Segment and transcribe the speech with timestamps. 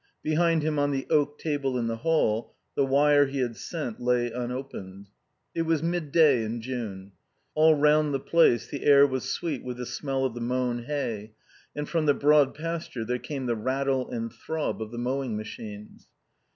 [0.23, 4.31] Behind him on the oak table in the hall the wire he had sent lay
[4.31, 5.09] unopened.
[5.53, 7.11] It was midday in June.
[7.53, 11.35] All round the place the air was sweet with the smell of the mown hay,
[11.75, 16.07] and from the Broad Pasture there came the rattle and throb of the mowing machines.